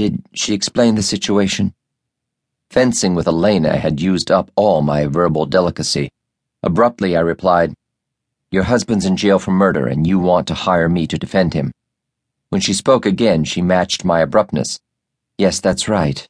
Did 0.00 0.22
she 0.32 0.54
explain 0.54 0.94
the 0.94 1.02
situation? 1.02 1.74
Fencing 2.70 3.14
with 3.14 3.28
Elena 3.28 3.76
had 3.76 4.00
used 4.00 4.30
up 4.30 4.50
all 4.56 4.80
my 4.80 5.04
verbal 5.04 5.44
delicacy. 5.44 6.08
Abruptly, 6.62 7.18
I 7.18 7.20
replied, 7.20 7.74
Your 8.50 8.62
husband's 8.62 9.04
in 9.04 9.18
jail 9.18 9.38
for 9.38 9.50
murder, 9.50 9.86
and 9.86 10.06
you 10.06 10.18
want 10.18 10.48
to 10.48 10.54
hire 10.54 10.88
me 10.88 11.06
to 11.06 11.18
defend 11.18 11.52
him. 11.52 11.70
When 12.48 12.62
she 12.62 12.72
spoke 12.72 13.04
again, 13.04 13.44
she 13.44 13.60
matched 13.60 14.02
my 14.02 14.20
abruptness. 14.20 14.80
Yes, 15.36 15.60
that's 15.60 15.86
right. 15.86 16.26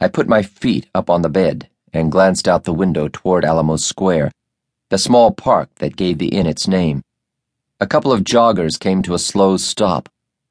I 0.00 0.06
put 0.06 0.28
my 0.28 0.42
feet 0.44 0.88
up 0.94 1.10
on 1.10 1.22
the 1.22 1.28
bed 1.28 1.68
and 1.92 2.12
glanced 2.12 2.46
out 2.46 2.62
the 2.62 2.72
window 2.72 3.08
toward 3.08 3.44
Alamo 3.44 3.74
Square, 3.74 4.30
the 4.90 4.98
small 4.98 5.32
park 5.32 5.68
that 5.80 5.96
gave 5.96 6.18
the 6.18 6.28
inn 6.28 6.46
its 6.46 6.68
name. 6.68 7.02
A 7.80 7.88
couple 7.88 8.12
of 8.12 8.22
joggers 8.22 8.78
came 8.78 9.02
to 9.02 9.14
a 9.14 9.18
slow 9.18 9.56
stop. 9.56 10.08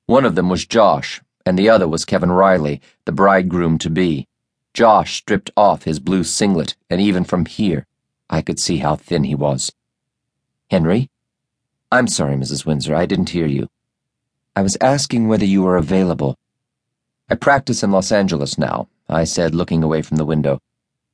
One 0.08 0.26
of 0.26 0.36
them 0.36 0.50
was 0.50 0.66
Josh, 0.66 1.22
and 1.46 1.58
the 1.58 1.70
other 1.70 1.88
was 1.88 2.06
Kevin 2.06 2.32
Riley, 2.32 2.82
the 3.06 3.12
bridegroom 3.12 3.78
to 3.80 3.90
be. 3.90 4.28
Josh 4.74 5.18
stripped 5.18 5.52
off 5.56 5.84
his 5.84 6.00
blue 6.00 6.24
singlet, 6.24 6.76
and 6.90 7.00
even 7.00 7.24
from 7.24 7.46
here, 7.46 7.86
I 8.30 8.42
could 8.42 8.60
see 8.60 8.78
how 8.78 8.96
thin 8.96 9.24
he 9.24 9.36
was. 9.36 9.72
Henry? 10.70 11.10
I'm 11.92 12.08
sorry, 12.08 12.36
Mrs. 12.36 12.66
Windsor, 12.66 12.96
I 12.96 13.06
didn't 13.06 13.30
hear 13.30 13.46
you. 13.46 13.70
I 14.56 14.62
was 14.62 14.78
asking 14.82 15.28
whether 15.28 15.46
you 15.46 15.64
were 15.64 15.78
available. 15.78 16.38
I 17.30 17.36
practice 17.36 17.84
in 17.84 17.92
Los 17.92 18.12
Angeles 18.12 18.58
now, 18.58 18.88
I 19.08 19.26
said, 19.26 19.54
looking 19.54 19.84
away 19.84 20.02
from 20.02 20.18
the 20.18 20.26
window. 20.26 20.60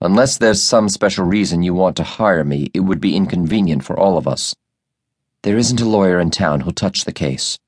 Unless 0.02 0.38
there's 0.38 0.64
some 0.64 0.88
special 0.88 1.26
reason 1.26 1.64
you 1.64 1.74
want 1.74 1.98
to 1.98 2.04
hire 2.04 2.46
me, 2.46 2.72
it 2.74 2.82
would 2.82 3.02
be 3.02 3.16
inconvenient 3.16 3.84
for 3.84 4.00
all 4.00 4.18
of 4.18 4.28
us. 4.28 4.56
There 5.42 5.58
isn't 5.58 5.82
a 5.82 5.90
lawyer 5.90 6.20
in 6.20 6.32
town 6.32 6.62
who'll 6.62 6.72
touch 6.72 7.04
the 7.04 7.12
case. 7.12 7.60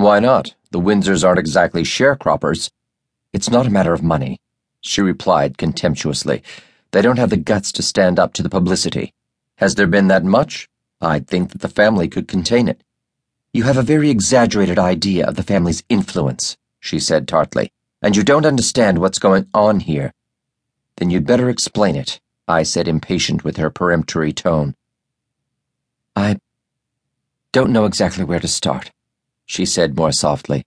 Why 0.00 0.18
not? 0.18 0.54
The 0.70 0.80
Windsors 0.80 1.26
aren't 1.26 1.38
exactly 1.38 1.82
sharecroppers. 1.82 2.70
It's 3.34 3.50
not 3.50 3.66
a 3.66 3.70
matter 3.70 3.92
of 3.92 4.02
money, 4.02 4.40
she 4.80 5.02
replied 5.02 5.58
contemptuously. 5.58 6.42
They 6.90 7.02
don't 7.02 7.18
have 7.18 7.28
the 7.28 7.36
guts 7.36 7.70
to 7.72 7.82
stand 7.82 8.18
up 8.18 8.32
to 8.32 8.42
the 8.42 8.48
publicity. 8.48 9.12
Has 9.56 9.74
there 9.74 9.86
been 9.86 10.08
that 10.08 10.24
much? 10.24 10.70
I'd 11.02 11.28
think 11.28 11.50
that 11.50 11.60
the 11.60 11.68
family 11.68 12.08
could 12.08 12.28
contain 12.28 12.66
it. 12.66 12.82
You 13.52 13.64
have 13.64 13.76
a 13.76 13.82
very 13.82 14.08
exaggerated 14.08 14.78
idea 14.78 15.26
of 15.26 15.36
the 15.36 15.42
family's 15.42 15.82
influence, 15.90 16.56
she 16.80 16.98
said 16.98 17.28
tartly, 17.28 17.70
and 18.00 18.16
you 18.16 18.22
don't 18.22 18.46
understand 18.46 19.00
what's 19.00 19.18
going 19.18 19.48
on 19.52 19.80
here. 19.80 20.14
Then 20.96 21.10
you'd 21.10 21.26
better 21.26 21.50
explain 21.50 21.94
it, 21.94 22.20
I 22.48 22.62
said, 22.62 22.88
impatient 22.88 23.44
with 23.44 23.58
her 23.58 23.68
peremptory 23.68 24.32
tone. 24.32 24.76
I 26.16 26.38
don't 27.52 27.70
know 27.70 27.84
exactly 27.84 28.24
where 28.24 28.40
to 28.40 28.48
start, 28.48 28.92
she 29.50 29.66
said 29.66 29.96
more 29.96 30.12
softly. 30.12 30.64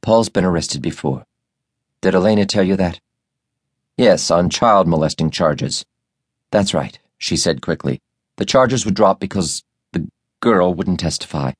Paul's 0.00 0.30
been 0.30 0.46
arrested 0.46 0.80
before. 0.80 1.26
Did 2.00 2.14
Elena 2.14 2.46
tell 2.46 2.62
you 2.62 2.74
that? 2.76 3.00
Yes, 3.98 4.30
on 4.30 4.48
child 4.48 4.88
molesting 4.88 5.30
charges. 5.30 5.84
That's 6.50 6.72
right, 6.72 6.98
she 7.18 7.36
said 7.36 7.60
quickly. 7.60 8.00
The 8.36 8.46
charges 8.46 8.86
were 8.86 8.92
dropped 8.92 9.20
because 9.20 9.62
the 9.92 10.08
girl 10.40 10.72
wouldn't 10.72 11.00
testify. 11.00 11.52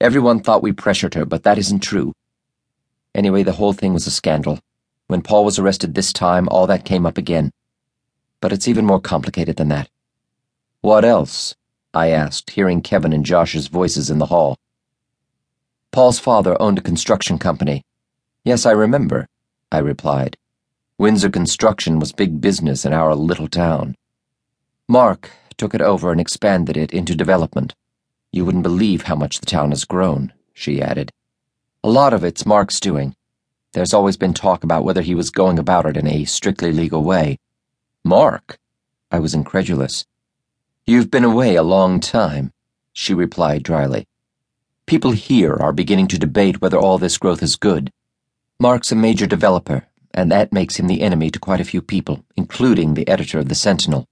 Everyone 0.00 0.38
thought 0.38 0.62
we 0.62 0.70
pressured 0.70 1.14
her, 1.14 1.24
but 1.24 1.42
that 1.42 1.58
isn't 1.58 1.80
true. 1.80 2.12
Anyway, 3.12 3.42
the 3.42 3.58
whole 3.58 3.72
thing 3.72 3.92
was 3.92 4.06
a 4.06 4.12
scandal. 4.12 4.60
When 5.08 5.22
Paul 5.22 5.44
was 5.44 5.58
arrested 5.58 5.92
this 5.92 6.12
time, 6.12 6.48
all 6.50 6.68
that 6.68 6.84
came 6.84 7.04
up 7.04 7.18
again. 7.18 7.50
But 8.40 8.52
it's 8.52 8.68
even 8.68 8.86
more 8.86 9.00
complicated 9.00 9.56
than 9.56 9.70
that. 9.70 9.88
What 10.82 11.04
else? 11.04 11.56
I 11.92 12.10
asked, 12.10 12.50
hearing 12.50 12.80
Kevin 12.80 13.12
and 13.12 13.26
Josh's 13.26 13.66
voices 13.66 14.08
in 14.08 14.18
the 14.18 14.26
hall. 14.26 14.56
Paul's 15.98 16.20
father 16.20 16.56
owned 16.62 16.78
a 16.78 16.80
construction 16.80 17.38
company. 17.38 17.82
Yes, 18.44 18.64
I 18.64 18.70
remember, 18.70 19.26
I 19.72 19.78
replied. 19.78 20.36
Windsor 20.96 21.28
Construction 21.28 21.98
was 21.98 22.12
big 22.12 22.40
business 22.40 22.84
in 22.84 22.92
our 22.92 23.16
little 23.16 23.48
town. 23.48 23.96
Mark 24.88 25.32
took 25.56 25.74
it 25.74 25.80
over 25.80 26.12
and 26.12 26.20
expanded 26.20 26.76
it 26.76 26.92
into 26.92 27.16
development. 27.16 27.74
You 28.30 28.44
wouldn't 28.44 28.62
believe 28.62 29.02
how 29.02 29.16
much 29.16 29.40
the 29.40 29.46
town 29.46 29.70
has 29.70 29.84
grown, 29.84 30.32
she 30.54 30.80
added. 30.80 31.10
A 31.82 31.90
lot 31.90 32.12
of 32.12 32.22
it's 32.22 32.46
Mark's 32.46 32.78
doing. 32.78 33.16
There's 33.72 33.92
always 33.92 34.16
been 34.16 34.34
talk 34.34 34.62
about 34.62 34.84
whether 34.84 35.02
he 35.02 35.16
was 35.16 35.30
going 35.30 35.58
about 35.58 35.84
it 35.84 35.96
in 35.96 36.06
a 36.06 36.26
strictly 36.26 36.70
legal 36.70 37.02
way. 37.02 37.40
Mark? 38.04 38.56
I 39.10 39.18
was 39.18 39.34
incredulous. 39.34 40.06
You've 40.86 41.10
been 41.10 41.24
away 41.24 41.56
a 41.56 41.64
long 41.64 41.98
time, 41.98 42.52
she 42.92 43.14
replied 43.14 43.64
dryly. 43.64 44.06
People 44.88 45.10
here 45.10 45.52
are 45.52 45.74
beginning 45.74 46.08
to 46.08 46.18
debate 46.18 46.62
whether 46.62 46.78
all 46.78 46.96
this 46.96 47.18
growth 47.18 47.42
is 47.42 47.56
good. 47.56 47.92
Mark's 48.58 48.90
a 48.90 48.94
major 48.96 49.26
developer, 49.26 49.86
and 50.14 50.32
that 50.32 50.50
makes 50.50 50.76
him 50.76 50.86
the 50.86 51.02
enemy 51.02 51.30
to 51.30 51.38
quite 51.38 51.60
a 51.60 51.64
few 51.64 51.82
people, 51.82 52.24
including 52.36 52.94
the 52.94 53.06
editor 53.06 53.38
of 53.38 53.50
the 53.50 53.54
Sentinel. 53.54 54.06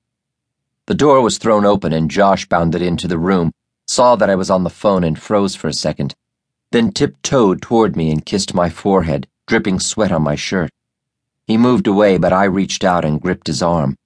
The 0.84 0.94
door 0.94 1.22
was 1.22 1.38
thrown 1.38 1.64
open 1.64 1.94
and 1.94 2.10
Josh 2.10 2.47
bounded 2.47 2.82
into 2.82 3.09
the 3.09 3.16
room, 3.16 3.53
saw 3.87 4.16
that 4.16 4.28
I 4.28 4.34
was 4.34 4.50
on 4.50 4.64
the 4.64 4.69
phone 4.69 5.03
and 5.03 5.19
froze 5.19 5.54
for 5.54 5.69
a 5.69 5.72
second, 5.72 6.14
then 6.72 6.93
tiptoed 6.93 7.62
toward 7.62 7.97
me 7.97 8.10
and 8.10 8.26
kissed 8.26 8.53
my 8.53 8.69
forehead, 8.69 9.26
dripping 9.47 9.81
sweat 9.81 10.12
on 10.12 10.20
my 10.20 10.34
shirt. 10.34 10.70
He 11.47 11.56
moved 11.56 11.87
away, 11.87 12.19
but 12.19 12.34
I 12.34 12.44
reached 12.44 12.84
out 12.84 13.03
and 13.03 13.19
gripped 13.19 13.47
his 13.47 13.62
arm. 13.62 13.97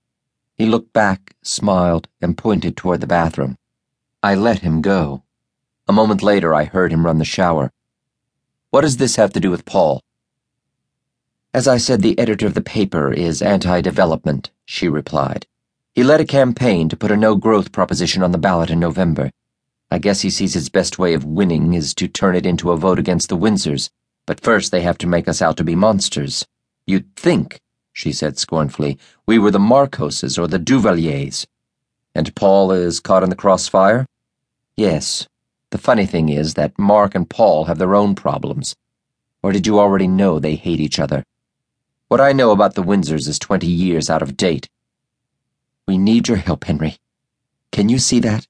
He 0.54 0.66
looked 0.66 0.92
back, 0.92 1.34
smiled, 1.42 2.06
and 2.22 2.38
pointed 2.38 2.76
toward 2.76 3.00
the 3.00 3.08
bathroom. 3.08 3.58
I 4.22 4.37
let 4.37 4.60
him 4.60 4.82
go. 4.82 5.25
A 5.90 5.92
moment 5.92 6.22
later, 6.22 6.54
I 6.54 6.66
heard 6.66 6.92
him 6.92 7.04
run 7.04 7.18
the 7.18 7.24
shower. 7.24 7.72
What 8.70 8.82
does 8.82 8.98
this 8.98 9.16
have 9.16 9.32
to 9.32 9.40
do 9.40 9.50
with 9.50 9.64
Paul? 9.64 10.00
As 11.52 11.66
I 11.66 11.78
said, 11.78 12.00
the 12.00 12.16
editor 12.16 12.46
of 12.46 12.54
the 12.54 12.60
paper 12.60 13.12
is 13.12 13.42
anti 13.42 13.80
development, 13.80 14.52
she 14.64 14.88
replied. 14.88 15.48
He 15.92 16.04
led 16.04 16.20
a 16.20 16.24
campaign 16.24 16.88
to 16.90 16.96
put 16.96 17.10
a 17.10 17.16
no 17.16 17.34
growth 17.34 17.72
proposition 17.72 18.22
on 18.22 18.30
the 18.30 18.38
ballot 18.38 18.70
in 18.70 18.78
November. 18.78 19.32
I 19.90 19.98
guess 19.98 20.20
he 20.20 20.30
sees 20.30 20.54
his 20.54 20.68
best 20.68 21.00
way 21.00 21.12
of 21.12 21.24
winning 21.24 21.74
is 21.74 21.92
to 21.94 22.06
turn 22.06 22.36
it 22.36 22.46
into 22.46 22.70
a 22.70 22.76
vote 22.76 23.00
against 23.00 23.28
the 23.28 23.36
Windsors, 23.36 23.90
but 24.26 24.38
first 24.38 24.70
they 24.70 24.82
have 24.82 24.98
to 24.98 25.08
make 25.08 25.26
us 25.26 25.42
out 25.42 25.56
to 25.56 25.64
be 25.64 25.74
monsters. 25.74 26.46
You'd 26.86 27.16
think 27.16 27.60
she 27.92 28.12
said 28.12 28.38
scornfully. 28.38 28.96
We 29.26 29.40
were 29.40 29.50
the 29.50 29.58
Marcoses 29.58 30.38
or 30.38 30.46
the 30.46 30.60
Duvaliers. 30.60 31.48
And 32.14 32.32
Paul 32.36 32.70
is 32.70 33.00
caught 33.00 33.24
in 33.24 33.30
the 33.30 33.34
crossfire? 33.34 34.06
Yes. 34.76 35.26
The 35.70 35.78
funny 35.78 36.04
thing 36.04 36.28
is 36.28 36.54
that 36.54 36.78
Mark 36.78 37.14
and 37.14 37.31
Paul 37.31 37.64
have 37.64 37.78
their 37.78 37.94
own 37.94 38.14
problems. 38.14 38.76
Or 39.42 39.53
did 39.53 39.66
you 39.66 39.78
already 39.78 40.08
know 40.08 40.38
they 40.38 40.56
hate 40.56 40.81
each 40.81 40.98
other? 40.98 41.25
What 42.08 42.20
I 42.20 42.32
know 42.32 42.50
about 42.50 42.75
the 42.75 42.82
Windsors 42.82 43.28
is 43.28 43.38
twenty 43.38 43.69
years 43.69 44.10
out 44.10 44.20
of 44.20 44.36
date. 44.36 44.69
We 45.86 45.97
need 45.97 46.26
your 46.26 46.38
help, 46.38 46.64
Henry. 46.64 46.98
Can 47.70 47.88
you 47.88 47.98
see 48.00 48.19
that? 48.20 48.48